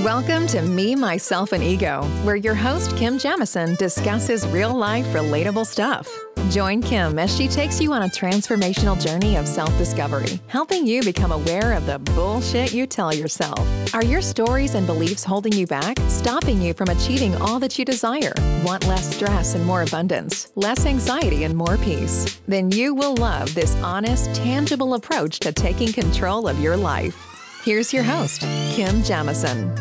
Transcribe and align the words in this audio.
Welcome 0.00 0.48
to 0.48 0.62
Me, 0.62 0.96
Myself, 0.96 1.52
and 1.52 1.62
Ego, 1.62 2.02
where 2.24 2.34
your 2.34 2.56
host, 2.56 2.96
Kim 2.96 3.18
Jamieson, 3.18 3.76
discusses 3.76 4.44
real 4.48 4.74
life, 4.74 5.06
relatable 5.08 5.64
stuff. 5.64 6.08
Join 6.50 6.82
Kim 6.82 7.20
as 7.20 7.36
she 7.36 7.46
takes 7.46 7.80
you 7.80 7.92
on 7.92 8.02
a 8.02 8.08
transformational 8.08 9.00
journey 9.00 9.36
of 9.36 9.46
self 9.46 9.68
discovery, 9.78 10.40
helping 10.48 10.86
you 10.86 11.02
become 11.04 11.30
aware 11.30 11.74
of 11.74 11.86
the 11.86 12.00
bullshit 12.00 12.72
you 12.72 12.84
tell 12.86 13.14
yourself. 13.14 13.60
Are 13.94 14.02
your 14.02 14.22
stories 14.22 14.74
and 14.74 14.86
beliefs 14.86 15.22
holding 15.22 15.52
you 15.52 15.68
back, 15.68 15.98
stopping 16.08 16.60
you 16.60 16.74
from 16.74 16.88
achieving 16.88 17.36
all 17.36 17.60
that 17.60 17.78
you 17.78 17.84
desire? 17.84 18.32
Want 18.64 18.86
less 18.88 19.14
stress 19.14 19.54
and 19.54 19.64
more 19.64 19.82
abundance, 19.82 20.50
less 20.56 20.84
anxiety 20.84 21.44
and 21.44 21.54
more 21.54 21.76
peace? 21.76 22.40
Then 22.48 22.72
you 22.72 22.94
will 22.94 23.14
love 23.16 23.54
this 23.54 23.76
honest, 23.76 24.34
tangible 24.34 24.94
approach 24.94 25.38
to 25.40 25.52
taking 25.52 25.92
control 25.92 26.48
of 26.48 26.58
your 26.58 26.76
life. 26.76 27.31
Here's 27.64 27.92
your 27.92 28.02
host, 28.02 28.40
Kim 28.74 29.04
Jamieson. 29.04 29.72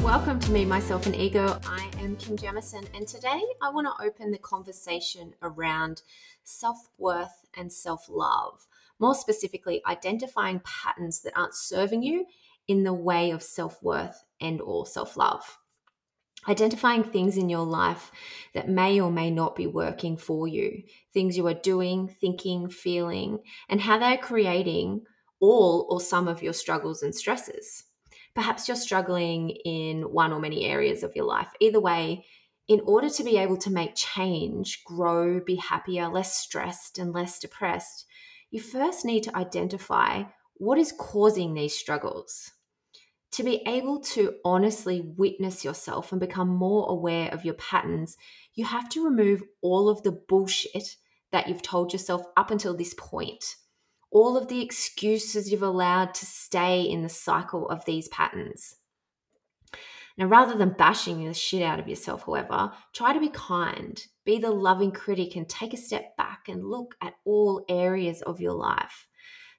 Welcome 0.00 0.38
to 0.38 0.52
Me, 0.52 0.64
Myself, 0.64 1.06
and 1.06 1.16
Ego. 1.16 1.58
I 1.66 1.90
am 1.98 2.14
Kim 2.14 2.36
Jamieson, 2.36 2.84
and 2.94 3.04
today 3.04 3.42
I 3.60 3.68
want 3.70 3.88
to 3.88 4.04
open 4.04 4.30
the 4.30 4.38
conversation 4.38 5.34
around 5.42 6.02
self 6.44 6.76
worth 6.96 7.44
and 7.56 7.72
self 7.72 8.06
love. 8.08 8.64
More 9.00 9.16
specifically, 9.16 9.82
identifying 9.88 10.60
patterns 10.60 11.20
that 11.22 11.36
aren't 11.36 11.56
serving 11.56 12.04
you 12.04 12.26
in 12.68 12.84
the 12.84 12.94
way 12.94 13.32
of 13.32 13.42
self 13.42 13.82
worth 13.82 14.22
and 14.40 14.60
or 14.60 14.86
self 14.86 15.16
love. 15.16 15.58
Identifying 16.48 17.02
things 17.02 17.36
in 17.36 17.48
your 17.48 17.66
life 17.66 18.12
that 18.54 18.68
may 18.68 19.00
or 19.00 19.10
may 19.10 19.32
not 19.32 19.56
be 19.56 19.66
working 19.66 20.16
for 20.16 20.46
you, 20.46 20.84
things 21.12 21.36
you 21.36 21.44
are 21.48 21.54
doing, 21.54 22.14
thinking, 22.20 22.68
feeling, 22.70 23.40
and 23.68 23.80
how 23.80 23.98
they're 23.98 24.16
creating 24.16 25.02
all 25.40 25.86
or 25.88 26.00
some 26.00 26.28
of 26.28 26.42
your 26.42 26.52
struggles 26.52 27.02
and 27.02 27.14
stresses. 27.14 27.84
Perhaps 28.34 28.68
you're 28.68 28.76
struggling 28.76 29.50
in 29.50 30.02
one 30.02 30.32
or 30.32 30.40
many 30.40 30.64
areas 30.64 31.02
of 31.02 31.16
your 31.16 31.24
life. 31.24 31.48
Either 31.60 31.80
way, 31.80 32.24
in 32.68 32.80
order 32.84 33.08
to 33.08 33.24
be 33.24 33.38
able 33.38 33.56
to 33.56 33.70
make 33.70 33.94
change, 33.94 34.84
grow, 34.84 35.40
be 35.40 35.56
happier, 35.56 36.08
less 36.08 36.36
stressed, 36.36 36.98
and 36.98 37.12
less 37.12 37.38
depressed, 37.38 38.04
you 38.50 38.60
first 38.60 39.04
need 39.04 39.22
to 39.24 39.36
identify 39.36 40.24
what 40.54 40.78
is 40.78 40.92
causing 40.92 41.54
these 41.54 41.76
struggles. 41.76 42.52
To 43.32 43.42
be 43.42 43.62
able 43.66 44.00
to 44.00 44.34
honestly 44.44 45.00
witness 45.00 45.64
yourself 45.64 46.12
and 46.12 46.20
become 46.20 46.48
more 46.48 46.90
aware 46.90 47.30
of 47.30 47.44
your 47.44 47.54
patterns, 47.54 48.16
you 48.54 48.64
have 48.64 48.88
to 48.90 49.04
remove 49.04 49.42
all 49.62 49.88
of 49.88 50.02
the 50.02 50.12
bullshit 50.12 50.96
that 51.30 51.48
you've 51.48 51.62
told 51.62 51.92
yourself 51.92 52.22
up 52.36 52.50
until 52.50 52.74
this 52.74 52.94
point 52.94 53.56
all 54.10 54.36
of 54.36 54.48
the 54.48 54.62
excuses 54.62 55.50
you've 55.50 55.62
allowed 55.62 56.14
to 56.14 56.26
stay 56.26 56.82
in 56.82 57.02
the 57.02 57.08
cycle 57.08 57.68
of 57.68 57.84
these 57.84 58.08
patterns. 58.08 58.76
Now, 60.16 60.26
rather 60.26 60.56
than 60.56 60.70
bashing 60.70 61.24
the 61.24 61.32
shit 61.34 61.62
out 61.62 61.78
of 61.78 61.86
yourself, 61.86 62.24
however, 62.26 62.72
try 62.92 63.12
to 63.12 63.20
be 63.20 63.28
kind, 63.28 64.02
be 64.24 64.38
the 64.38 64.50
loving 64.50 64.90
critic, 64.90 65.36
and 65.36 65.48
take 65.48 65.72
a 65.72 65.76
step 65.76 66.16
back 66.16 66.48
and 66.48 66.64
look 66.64 66.96
at 67.00 67.14
all 67.24 67.64
areas 67.68 68.20
of 68.22 68.40
your 68.40 68.54
life. 68.54 69.06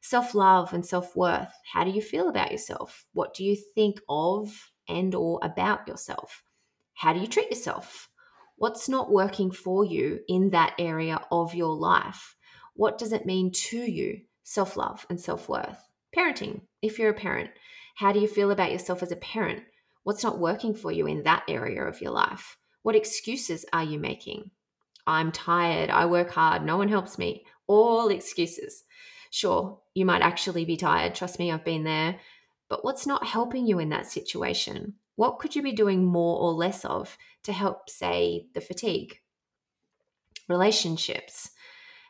Self 0.02 0.36
love 0.36 0.74
and 0.74 0.86
self 0.86 1.16
worth. 1.16 1.54
How 1.72 1.86
do 1.86 1.92
you 1.92 2.02
feel 2.02 2.28
about 2.28 2.52
yourself? 2.52 3.06
What 3.14 3.34
do 3.34 3.46
you 3.46 3.56
think 3.56 4.02
of 4.10 4.72
and 4.90 5.16
or 5.16 5.40
about 5.44 5.88
yourself? 5.88 6.44
How 6.94 7.14
do 7.14 7.22
you 7.22 7.28
treat 7.28 7.50
yourself? 7.50 8.10
What's 8.58 8.90
not 8.90 9.12
working 9.12 9.52
for 9.52 9.86
you 9.86 10.20
in 10.28 10.50
that 10.50 10.74
area 10.78 11.22
of 11.32 11.56
your 11.56 11.74
life? 11.74 12.36
What 12.76 12.98
does 12.98 13.14
it 13.14 13.26
mean 13.26 13.52
to 13.52 13.78
you? 13.78 14.22
Self 14.50 14.76
love 14.76 15.06
and 15.12 15.22
self 15.22 15.48
worth. 15.48 15.78
Parenting, 16.16 16.62
if 16.82 16.98
you're 16.98 17.12
a 17.12 17.14
parent, 17.14 17.52
how 17.96 18.12
do 18.12 18.20
you 18.20 18.28
feel 18.28 18.50
about 18.50 18.72
yourself 18.72 19.04
as 19.04 19.12
a 19.12 19.18
parent? 19.18 19.62
What's 20.04 20.24
not 20.24 20.40
working 20.40 20.74
for 20.74 20.92
you 20.92 21.06
in 21.06 21.22
that 21.24 21.44
area 21.48 21.84
of 21.84 22.02
your 22.02 22.12
life? 22.12 22.58
What 22.82 22.96
excuses 22.96 23.64
are 23.74 23.84
you 23.84 24.00
making? 24.00 24.50
I'm 25.06 25.32
tired, 25.32 25.92
I 25.92 26.08
work 26.08 26.32
hard, 26.32 26.66
no 26.66 26.78
one 26.78 26.90
helps 26.90 27.20
me. 27.20 27.46
All 27.68 28.10
excuses. 28.10 28.86
Sure, 29.30 29.80
you 29.94 30.04
might 30.04 30.24
actually 30.24 30.66
be 30.66 30.78
tired. 30.78 31.14
Trust 31.14 31.38
me, 31.38 31.52
I've 31.52 31.64
been 31.64 31.84
there. 31.84 32.20
But 32.70 32.84
what's 32.84 33.06
not 33.06 33.28
helping 33.28 33.68
you 33.68 33.78
in 33.78 33.90
that 33.90 34.08
situation? 34.08 34.96
What 35.16 35.38
could 35.38 35.56
you 35.56 35.62
be 35.62 35.74
doing 35.74 36.04
more 36.04 36.40
or 36.40 36.54
less 36.54 36.84
of 36.86 37.16
to 37.44 37.54
help, 37.54 37.88
say, 37.88 38.48
the 38.56 38.62
fatigue? 38.62 39.20
Relationships. 40.48 41.52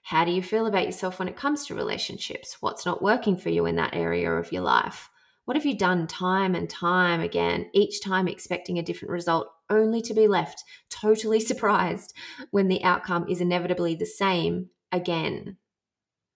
How 0.10 0.26
do 0.26 0.32
you 0.32 0.42
feel 0.42 0.66
about 0.66 0.88
yourself 0.88 1.20
when 1.20 1.28
it 1.28 1.36
comes 1.36 1.68
to 1.68 1.76
relationships? 1.76 2.58
What's 2.62 2.84
not 2.84 3.04
working 3.04 3.38
for 3.38 3.50
you 3.50 3.68
in 3.68 3.76
that 3.76 3.94
area 3.94 4.32
of 4.32 4.52
your 4.52 4.64
life? 4.64 5.08
What 5.46 5.56
have 5.56 5.68
you 5.68 5.78
done 5.78 6.08
time 6.08 6.56
and 6.56 6.68
time 6.68 7.22
again, 7.22 7.70
each 7.76 8.02
time 8.02 8.28
expecting 8.28 8.80
a 8.80 8.82
different 8.82 9.12
result, 9.12 9.52
only 9.70 10.02
to 10.02 10.16
be 10.16 10.28
left 10.28 10.64
totally 10.90 11.40
surprised 11.40 12.16
when 12.50 12.70
the 12.70 12.84
outcome 12.84 13.30
is 13.30 13.40
inevitably 13.40 13.94
the 13.94 14.08
same 14.08 14.72
again? 14.92 15.58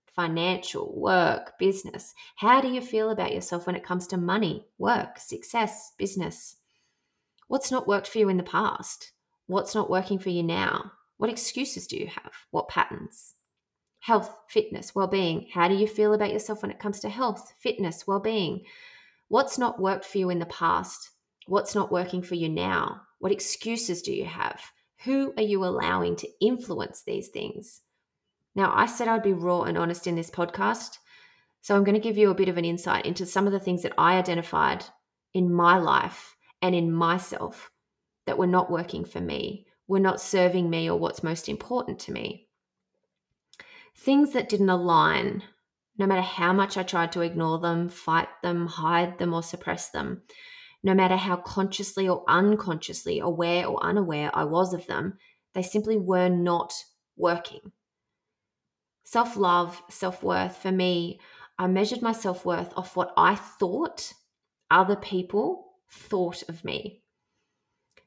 Financial, 0.06 0.94
work, 0.96 1.58
business. 1.58 2.14
How 2.36 2.62
do 2.62 2.68
you 2.68 2.80
feel 2.80 3.10
about 3.10 3.34
yourself 3.34 3.66
when 3.66 3.76
it 3.76 3.84
comes 3.84 4.06
to 4.06 4.18
money, 4.18 4.68
work, 4.78 5.18
success, 5.18 5.94
business? 5.98 6.58
What's 7.48 7.72
not 7.72 7.88
worked 7.88 8.08
for 8.08 8.20
you 8.20 8.30
in 8.30 8.38
the 8.38 8.44
past? 8.44 9.14
What's 9.48 9.74
not 9.74 9.90
working 9.90 10.20
for 10.20 10.30
you 10.30 10.44
now? 10.44 10.92
What 11.18 11.32
excuses 11.32 11.88
do 11.88 11.98
you 11.98 12.06
have? 12.06 12.34
What 12.52 12.70
patterns? 12.70 13.34
Health, 14.04 14.36
fitness, 14.50 14.94
well 14.94 15.08
being. 15.08 15.48
How 15.54 15.70
do 15.70 15.76
you 15.76 15.88
feel 15.88 16.14
about 16.14 16.34
yourself 16.34 16.62
when 16.62 16.72
it 16.72 16.80
comes 16.80 17.00
to 17.00 17.10
health, 17.10 17.54
fitness, 17.58 18.06
well 18.06 18.20
being? 18.20 18.66
What's 19.30 19.58
not 19.58 19.82
worked 19.82 20.04
for 20.04 20.18
you 20.18 20.30
in 20.30 20.40
the 20.40 20.46
past? 20.46 21.10
What's 21.48 21.74
not 21.74 21.90
working 21.90 22.22
for 22.22 22.36
you 22.36 22.50
now? 22.50 23.00
What 23.20 23.32
excuses 23.32 24.02
do 24.02 24.14
you 24.14 24.26
have? 24.26 24.62
Who 25.06 25.34
are 25.38 25.44
you 25.44 25.64
allowing 25.64 26.18
to 26.18 26.28
influence 26.42 27.02
these 27.02 27.30
things? 27.30 27.80
Now, 28.56 28.74
I 28.76 28.88
said 28.88 29.08
I'd 29.08 29.24
be 29.24 29.32
raw 29.32 29.64
and 29.64 29.78
honest 29.78 30.06
in 30.06 30.16
this 30.16 30.30
podcast. 30.30 30.98
So 31.62 31.74
I'm 31.74 31.86
going 31.86 31.96
to 31.96 32.02
give 32.02 32.18
you 32.18 32.30
a 32.30 32.36
bit 32.36 32.50
of 32.50 32.58
an 32.58 32.66
insight 32.66 33.06
into 33.06 33.26
some 33.26 33.48
of 33.48 33.54
the 33.54 33.60
things 33.60 33.84
that 33.84 33.94
I 33.98 34.18
identified 34.18 34.84
in 35.34 35.54
my 35.54 35.78
life 35.78 36.36
and 36.62 36.76
in 36.76 36.92
myself 36.92 37.72
that 38.26 38.38
were 38.38 38.48
not 38.48 38.70
working 38.70 39.06
for 39.06 39.22
me, 39.22 39.66
were 39.88 40.02
not 40.02 40.20
serving 40.20 40.70
me 40.70 40.90
or 40.90 41.00
what's 41.00 41.24
most 41.24 41.48
important 41.48 42.00
to 42.00 42.12
me 42.12 42.43
things 43.96 44.34
that 44.34 44.50
didn't 44.50 44.70
align, 44.70 45.44
no 45.98 46.06
matter 46.06 46.22
how 46.22 46.54
much 46.54 46.78
I 46.78 46.84
tried 46.84 47.12
to 47.14 47.22
ignore 47.22 47.60
them, 47.60 47.90
fight 47.90 48.30
them, 48.42 48.68
hide 48.68 49.18
them, 49.18 49.34
or 49.34 49.44
suppress 49.44 49.90
them, 49.90 50.24
no 50.84 50.94
matter 50.94 51.16
how 51.16 51.38
consciously 51.38 52.08
or 52.08 52.24
unconsciously 52.28 53.20
aware 53.20 53.66
or 53.68 53.84
unaware 53.84 54.32
I 54.34 54.44
was 54.44 54.74
of 54.74 54.88
them, 54.88 55.18
they 55.54 55.64
simply 55.64 55.98
were 55.98 56.30
not 56.30 56.74
working. 57.16 57.72
Self 59.04 59.38
love, 59.38 59.82
self 59.90 60.24
worth, 60.24 60.58
for 60.58 60.72
me, 60.72 61.20
I 61.58 61.68
measured 61.68 62.02
my 62.02 62.14
self 62.14 62.46
worth 62.46 62.74
off 62.76 62.96
what 62.96 63.14
I 63.16 63.36
thought 63.36 64.14
other 64.72 64.96
people 64.96 65.74
thought 65.90 66.44
of 66.50 66.66
me. 66.66 67.03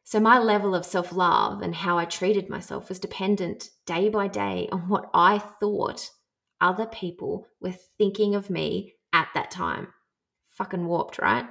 So, 0.04 0.20
my 0.20 0.38
level 0.38 0.74
of 0.74 0.86
self 0.86 1.12
love 1.12 1.62
and 1.62 1.74
how 1.74 1.98
I 1.98 2.04
treated 2.04 2.48
myself 2.48 2.88
was 2.88 3.00
dependent 3.00 3.70
day 3.86 4.08
by 4.08 4.28
day 4.28 4.69
on 4.70 4.88
what 4.88 5.10
I 5.12 5.38
thought 5.38 6.10
other 6.60 6.86
people 6.86 7.48
were 7.60 7.74
thinking 7.98 8.34
of 8.34 8.48
me 8.48 8.94
at 9.12 9.28
that 9.34 9.50
time. 9.50 9.88
Fucking 10.56 10.86
warped, 10.86 11.19
right? 11.19 11.46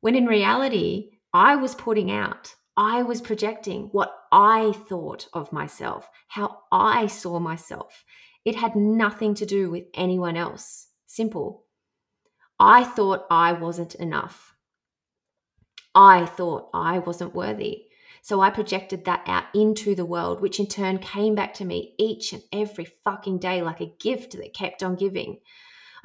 When 0.00 0.14
in 0.14 0.26
reality, 0.26 1.10
I 1.32 1.56
was 1.56 1.74
putting 1.74 2.10
out, 2.10 2.54
I 2.76 3.02
was 3.02 3.20
projecting 3.20 3.88
what 3.92 4.14
I 4.32 4.72
thought 4.88 5.28
of 5.32 5.52
myself, 5.52 6.08
how 6.28 6.58
I 6.72 7.06
saw 7.06 7.38
myself. 7.38 8.04
It 8.44 8.56
had 8.56 8.74
nothing 8.74 9.34
to 9.34 9.46
do 9.46 9.70
with 9.70 9.84
anyone 9.94 10.36
else. 10.36 10.88
Simple. 11.06 11.64
I 12.58 12.84
thought 12.84 13.26
I 13.30 13.52
wasn't 13.52 13.96
enough. 13.96 14.55
I 15.96 16.26
thought 16.26 16.68
I 16.74 16.98
wasn't 16.98 17.34
worthy. 17.34 17.84
So 18.20 18.40
I 18.42 18.50
projected 18.50 19.06
that 19.06 19.22
out 19.26 19.44
into 19.54 19.94
the 19.94 20.04
world, 20.04 20.42
which 20.42 20.60
in 20.60 20.66
turn 20.66 20.98
came 20.98 21.34
back 21.34 21.54
to 21.54 21.64
me 21.64 21.94
each 21.98 22.34
and 22.34 22.42
every 22.52 22.84
fucking 22.84 23.38
day 23.38 23.62
like 23.62 23.80
a 23.80 23.94
gift 23.98 24.32
that 24.32 24.52
kept 24.52 24.82
on 24.82 24.96
giving. 24.96 25.38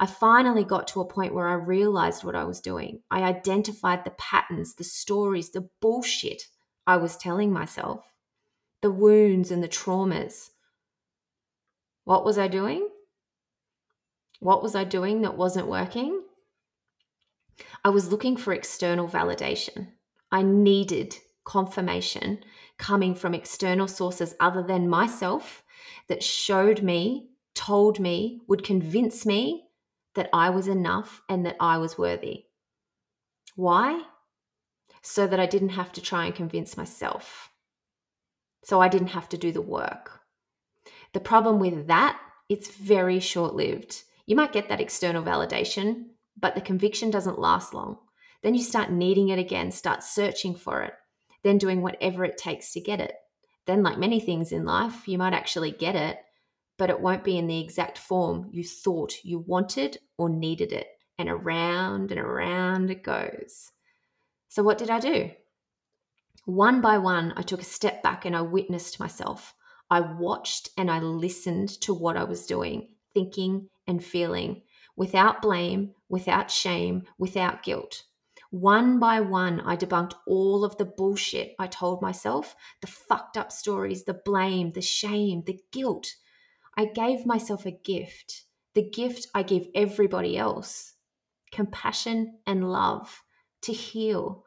I 0.00 0.06
finally 0.06 0.64
got 0.64 0.88
to 0.88 1.02
a 1.02 1.04
point 1.04 1.34
where 1.34 1.46
I 1.46 1.54
realized 1.54 2.24
what 2.24 2.34
I 2.34 2.44
was 2.44 2.62
doing. 2.62 3.02
I 3.10 3.22
identified 3.22 4.04
the 4.04 4.12
patterns, 4.12 4.74
the 4.74 4.84
stories, 4.84 5.50
the 5.50 5.68
bullshit 5.82 6.44
I 6.86 6.96
was 6.96 7.18
telling 7.18 7.52
myself, 7.52 8.04
the 8.80 8.90
wounds 8.90 9.50
and 9.50 9.62
the 9.62 9.68
traumas. 9.68 10.48
What 12.04 12.24
was 12.24 12.38
I 12.38 12.48
doing? 12.48 12.88
What 14.40 14.62
was 14.62 14.74
I 14.74 14.84
doing 14.84 15.20
that 15.22 15.36
wasn't 15.36 15.68
working? 15.68 16.22
I 17.84 17.90
was 17.90 18.10
looking 18.10 18.36
for 18.36 18.52
external 18.52 19.08
validation. 19.08 19.88
I 20.30 20.42
needed 20.42 21.16
confirmation 21.44 22.44
coming 22.78 23.14
from 23.14 23.34
external 23.34 23.88
sources 23.88 24.34
other 24.40 24.62
than 24.62 24.88
myself 24.88 25.62
that 26.08 26.22
showed 26.22 26.82
me, 26.82 27.30
told 27.54 28.00
me, 28.00 28.40
would 28.48 28.64
convince 28.64 29.26
me 29.26 29.64
that 30.14 30.30
I 30.32 30.50
was 30.50 30.68
enough 30.68 31.22
and 31.28 31.44
that 31.46 31.56
I 31.58 31.78
was 31.78 31.98
worthy. 31.98 32.44
Why? 33.56 34.02
so 35.02 35.26
that 35.26 35.40
I 35.40 35.46
didn't 35.46 35.70
have 35.70 35.92
to 35.92 36.00
try 36.00 36.26
and 36.26 36.34
convince 36.34 36.76
myself. 36.76 37.50
So 38.64 38.80
I 38.80 38.88
didn't 38.88 39.08
have 39.08 39.28
to 39.30 39.36
do 39.36 39.50
the 39.50 39.60
work. 39.60 40.20
The 41.12 41.20
problem 41.20 41.58
with 41.58 41.88
that, 41.88 42.18
it's 42.48 42.68
very 42.68 43.18
short 43.18 43.54
lived. 43.54 44.02
You 44.26 44.36
might 44.36 44.52
get 44.52 44.68
that 44.68 44.80
external 44.80 45.22
validation, 45.22 46.06
but 46.38 46.54
the 46.54 46.60
conviction 46.60 47.10
doesn't 47.10 47.38
last 47.38 47.74
long. 47.74 47.98
Then 48.42 48.54
you 48.54 48.62
start 48.62 48.90
needing 48.90 49.28
it 49.28 49.38
again, 49.38 49.70
start 49.70 50.02
searching 50.02 50.54
for 50.54 50.82
it, 50.82 50.94
then 51.42 51.58
doing 51.58 51.82
whatever 51.82 52.24
it 52.24 52.36
takes 52.36 52.72
to 52.72 52.80
get 52.80 53.00
it. 53.00 53.14
Then, 53.66 53.82
like 53.82 53.98
many 53.98 54.18
things 54.18 54.50
in 54.50 54.64
life, 54.64 55.06
you 55.06 55.18
might 55.18 55.34
actually 55.34 55.70
get 55.70 55.94
it, 55.94 56.18
but 56.78 56.90
it 56.90 57.00
won't 57.00 57.22
be 57.22 57.38
in 57.38 57.46
the 57.46 57.60
exact 57.60 57.96
form 57.98 58.48
you 58.50 58.64
thought 58.64 59.24
you 59.24 59.38
wanted 59.38 59.98
or 60.18 60.28
needed 60.28 60.72
it. 60.72 60.88
And 61.18 61.28
around 61.28 62.10
and 62.10 62.18
around 62.18 62.90
it 62.90 63.04
goes. 63.04 63.70
So, 64.48 64.62
what 64.64 64.78
did 64.78 64.90
I 64.90 64.98
do? 64.98 65.30
One 66.44 66.80
by 66.80 66.98
one, 66.98 67.32
I 67.36 67.42
took 67.42 67.60
a 67.60 67.64
step 67.64 68.02
back 68.02 68.24
and 68.24 68.34
I 68.34 68.42
witnessed 68.42 68.98
myself. 68.98 69.54
I 69.88 70.00
watched 70.00 70.70
and 70.76 70.90
I 70.90 70.98
listened 70.98 71.68
to 71.82 71.94
what 71.94 72.16
I 72.16 72.24
was 72.24 72.46
doing, 72.46 72.88
thinking 73.14 73.68
and 73.86 74.02
feeling 74.02 74.62
without 74.96 75.42
blame, 75.42 75.94
without 76.12 76.50
shame, 76.50 77.02
without 77.18 77.62
guilt. 77.62 78.02
One 78.50 79.00
by 79.00 79.20
one, 79.20 79.62
I 79.62 79.76
debunked 79.76 80.12
all 80.26 80.62
of 80.62 80.76
the 80.76 80.84
bullshit 80.84 81.54
I 81.58 81.66
told 81.66 82.02
myself 82.02 82.54
the 82.82 82.86
fucked 82.86 83.38
up 83.38 83.50
stories, 83.50 84.04
the 84.04 84.20
blame, 84.22 84.72
the 84.72 84.82
shame, 84.82 85.42
the 85.46 85.58
guilt. 85.72 86.14
I 86.76 86.84
gave 86.84 87.24
myself 87.24 87.64
a 87.64 87.70
gift, 87.70 88.44
the 88.74 88.88
gift 88.88 89.28
I 89.34 89.42
give 89.42 89.68
everybody 89.74 90.36
else 90.36 90.92
compassion 91.50 92.38
and 92.46 92.70
love 92.70 93.22
to 93.62 93.72
heal. 93.72 94.44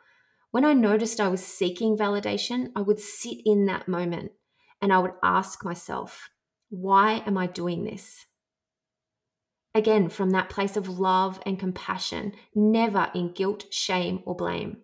When 0.51 0.65
I 0.65 0.73
noticed 0.73 1.19
I 1.19 1.29
was 1.29 1.43
seeking 1.43 1.97
validation, 1.97 2.71
I 2.75 2.81
would 2.81 2.99
sit 2.99 3.39
in 3.43 3.65
that 3.65 3.87
moment 3.87 4.33
and 4.83 4.93
I 4.93 4.99
would 4.99 5.13
ask 5.23 5.65
myself, 5.65 6.29
why 6.69 7.23
am 7.25 7.39
I 7.39 7.47
doing 7.47 7.83
this? 7.83 8.25
Again, 9.75 10.07
from 10.07 10.29
that 10.29 10.49
place 10.49 10.77
of 10.77 10.87
love 10.99 11.41
and 11.45 11.59
compassion, 11.59 12.31
never 12.55 13.11
in 13.13 13.33
guilt, 13.33 13.65
shame, 13.71 14.23
or 14.25 14.33
blame. 14.33 14.77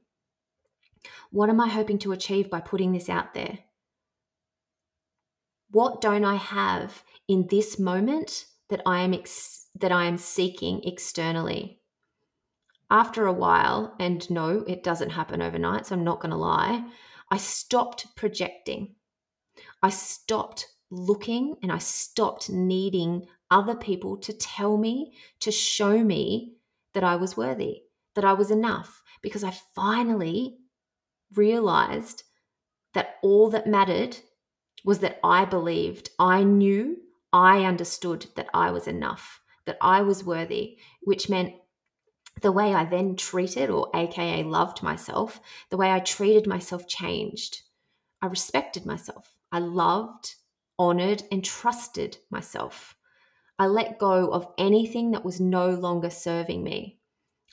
What 1.31 1.49
am 1.49 1.61
I 1.61 1.69
hoping 1.69 1.97
to 1.99 2.11
achieve 2.11 2.49
by 2.49 2.59
putting 2.59 2.91
this 2.91 3.07
out 3.07 3.33
there? 3.33 3.59
What 5.69 6.01
don't 6.01 6.25
I 6.25 6.35
have 6.35 7.03
in 7.29 7.47
this 7.49 7.79
moment 7.79 8.47
that 8.67 8.81
I 8.85 9.03
am 9.03 9.13
ex- 9.13 9.67
that 9.75 9.93
I 9.93 10.05
am 10.05 10.17
seeking 10.17 10.83
externally? 10.83 11.79
After 12.89 13.25
a 13.25 13.33
while, 13.33 13.95
and 13.97 14.29
no, 14.29 14.65
it 14.67 14.83
doesn't 14.83 15.11
happen 15.11 15.41
overnight, 15.41 15.85
so 15.85 15.95
I'm 15.95 16.03
not 16.03 16.19
going 16.19 16.31
to 16.31 16.37
lie, 16.37 16.83
I 17.29 17.37
stopped 17.37 18.13
projecting. 18.17 18.95
I 19.81 19.89
stopped 19.89 20.67
looking 20.89 21.55
and 21.63 21.71
I 21.71 21.77
stopped 21.77 22.49
needing 22.49 23.27
other 23.51 23.75
people 23.75 24.17
to 24.17 24.33
tell 24.33 24.77
me, 24.77 25.13
to 25.41 25.51
show 25.51 26.03
me 26.03 26.55
that 26.93 27.03
I 27.03 27.17
was 27.17 27.37
worthy, 27.37 27.83
that 28.15 28.25
I 28.25 28.33
was 28.33 28.49
enough, 28.49 29.03
because 29.21 29.43
I 29.43 29.51
finally 29.75 30.57
realized 31.35 32.23
that 32.93 33.17
all 33.21 33.49
that 33.51 33.67
mattered 33.67 34.17
was 34.83 34.99
that 34.99 35.19
I 35.23 35.45
believed, 35.45 36.09
I 36.17 36.43
knew, 36.43 36.97
I 37.31 37.65
understood 37.65 38.25
that 38.35 38.49
I 38.53 38.71
was 38.71 38.87
enough, 38.87 39.41
that 39.65 39.77
I 39.79 40.01
was 40.01 40.23
worthy, 40.23 40.77
which 41.01 41.29
meant 41.29 41.53
the 42.41 42.51
way 42.51 42.73
I 42.73 42.85
then 42.85 43.15
treated, 43.15 43.69
or 43.69 43.89
AKA 43.93 44.43
loved 44.43 44.81
myself, 44.81 45.39
the 45.69 45.77
way 45.77 45.91
I 45.91 45.99
treated 45.99 46.47
myself 46.47 46.87
changed. 46.87 47.61
I 48.21 48.27
respected 48.27 48.85
myself. 48.85 49.35
I 49.51 49.59
loved, 49.59 50.35
honored, 50.79 51.23
and 51.31 51.43
trusted 51.43 52.17
myself. 52.29 52.95
I 53.61 53.67
let 53.67 53.99
go 53.99 54.31
of 54.33 54.47
anything 54.57 55.11
that 55.11 55.23
was 55.23 55.39
no 55.39 55.69
longer 55.69 56.09
serving 56.09 56.63
me. 56.63 56.97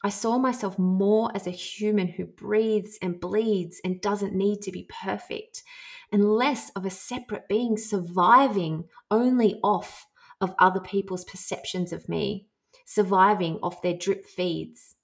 I 0.02 0.08
saw 0.08 0.38
myself 0.38 0.78
more 0.78 1.31
as 1.34 1.46
a 1.46 1.50
human 1.50 2.08
who 2.08 2.25
breathes 2.25 2.99
and 3.02 3.20
bleeds 3.20 3.78
and 3.84 4.00
doesn't 4.00 4.32
need 4.32 4.62
to 4.62 4.72
be 4.72 4.88
perfect, 5.02 5.62
and 6.10 6.25
less 6.25 6.70
of 6.70 6.87
a 6.87 6.90
separate 6.90 7.46
being 7.46 7.76
surviving 7.76 8.84
only 9.10 9.60
off 9.62 10.06
of 10.40 10.55
other 10.58 10.81
people's 10.81 11.26
perceptions 11.26 11.93
of 11.93 12.08
me, 12.08 12.49
surviving 12.87 13.58
off 13.62 13.82
their 13.82 13.93
drip 13.93 14.25
feeds. 14.25 14.96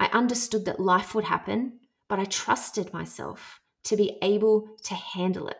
I 0.00 0.06
understood 0.06 0.64
that 0.64 0.80
life 0.80 1.14
would 1.14 1.24
happen, 1.24 1.80
but 2.08 2.18
I 2.18 2.24
trusted 2.24 2.94
myself 2.94 3.60
to 3.82 3.94
be 3.94 4.16
able 4.22 4.70
to 4.84 4.94
handle 4.94 5.48
it. 5.48 5.58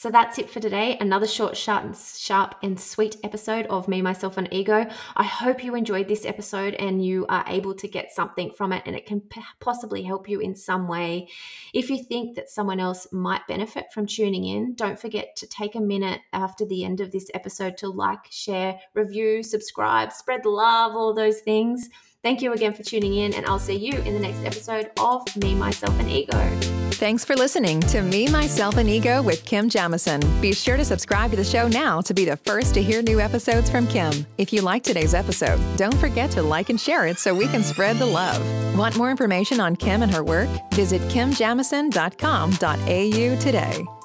So 0.00 0.10
that's 0.10 0.38
it 0.38 0.48
for 0.48 0.60
today. 0.60 0.96
Another 0.98 1.26
short, 1.26 1.58
sharp, 1.58 1.84
and, 1.84 1.94
sharp 1.94 2.54
and 2.62 2.80
sweet 2.80 3.18
episode 3.22 3.66
of 3.66 3.86
Me, 3.86 4.00
Myself, 4.00 4.38
and 4.38 4.48
Ego. 4.50 4.86
I 5.14 5.24
hope 5.24 5.62
you 5.62 5.74
enjoyed 5.74 6.08
this 6.08 6.24
episode 6.24 6.72
and 6.72 7.04
you 7.04 7.26
are 7.28 7.44
able 7.46 7.74
to 7.74 7.86
get 7.86 8.10
something 8.10 8.50
from 8.50 8.72
it 8.72 8.82
and 8.86 8.96
it 8.96 9.04
can 9.04 9.20
possibly 9.60 10.02
help 10.02 10.26
you 10.26 10.40
in 10.40 10.54
some 10.54 10.88
way. 10.88 11.28
If 11.74 11.90
you 11.90 12.02
think 12.02 12.36
that 12.36 12.48
someone 12.48 12.80
else 12.80 13.08
might 13.12 13.46
benefit 13.46 13.92
from 13.92 14.06
tuning 14.06 14.46
in, 14.46 14.72
don't 14.72 14.98
forget 14.98 15.36
to 15.36 15.46
take 15.46 15.74
a 15.74 15.80
minute 15.80 16.22
after 16.32 16.64
the 16.64 16.82
end 16.82 17.02
of 17.02 17.12
this 17.12 17.30
episode 17.34 17.76
to 17.76 17.90
like, 17.90 18.24
share, 18.30 18.80
review, 18.94 19.42
subscribe, 19.42 20.14
spread 20.14 20.46
love, 20.46 20.96
all 20.96 21.12
those 21.12 21.40
things. 21.40 21.90
Thank 22.22 22.40
you 22.40 22.54
again 22.54 22.72
for 22.72 22.82
tuning 22.82 23.16
in, 23.16 23.34
and 23.34 23.44
I'll 23.44 23.58
see 23.58 23.76
you 23.76 23.98
in 23.98 24.14
the 24.14 24.20
next 24.20 24.46
episode 24.46 24.92
of 24.98 25.36
Me, 25.36 25.54
Myself, 25.54 26.00
and 26.00 26.08
Ego. 26.08 26.79
Thanks 27.00 27.24
for 27.24 27.34
listening 27.34 27.80
to 27.80 28.02
Me, 28.02 28.28
Myself, 28.28 28.76
and 28.76 28.86
Ego 28.86 29.22
with 29.22 29.42
Kim 29.46 29.70
Jamieson. 29.70 30.20
Be 30.42 30.52
sure 30.52 30.76
to 30.76 30.84
subscribe 30.84 31.30
to 31.30 31.36
the 31.38 31.42
show 31.42 31.66
now 31.66 32.02
to 32.02 32.12
be 32.12 32.26
the 32.26 32.36
first 32.36 32.74
to 32.74 32.82
hear 32.82 33.00
new 33.00 33.20
episodes 33.20 33.70
from 33.70 33.86
Kim. 33.86 34.26
If 34.36 34.52
you 34.52 34.60
like 34.60 34.82
today's 34.82 35.14
episode, 35.14 35.58
don't 35.78 35.96
forget 35.96 36.30
to 36.32 36.42
like 36.42 36.68
and 36.68 36.78
share 36.78 37.06
it 37.06 37.18
so 37.18 37.34
we 37.34 37.48
can 37.48 37.62
spread 37.62 37.98
the 37.98 38.04
love. 38.04 38.42
Want 38.76 38.98
more 38.98 39.10
information 39.10 39.60
on 39.60 39.76
Kim 39.76 40.02
and 40.02 40.12
her 40.12 40.22
work? 40.22 40.50
Visit 40.74 41.00
kimjamieson.com.au 41.08 43.40
today. 43.40 43.99